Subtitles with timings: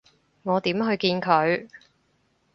[0.41, 1.67] 我點去見佢？